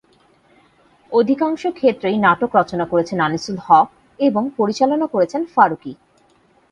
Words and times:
অধিকাংশ 1.11 1.61
ক্ষেত্রেই 1.69 2.17
নাটক 2.17 2.51
রচনা 2.55 2.85
করেছেন 2.85 3.17
আনিসুল 3.19 3.57
হক 3.59 3.87
এবং 4.19 4.43
পরিচালনা 4.57 5.07
করেছেন 5.07 5.41
ফারুকী। 5.45 5.93